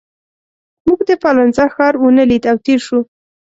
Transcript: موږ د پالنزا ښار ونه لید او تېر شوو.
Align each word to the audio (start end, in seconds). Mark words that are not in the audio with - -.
موږ 0.85 0.99
د 1.09 1.11
پالنزا 1.23 1.65
ښار 1.73 1.93
ونه 1.97 2.23
لید 2.29 2.43
او 2.51 2.57
تېر 2.65 2.79
شوو. 2.85 2.99